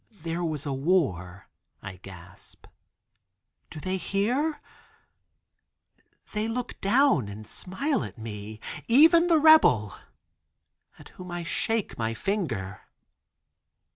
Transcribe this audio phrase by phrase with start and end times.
[0.23, 1.47] "There was a war,"
[1.83, 2.65] I gasp.
[3.69, 4.59] "Do they hear?
[6.33, 9.93] They look down and smile at me, even the rebel,
[10.97, 12.81] at whom I shake my finger."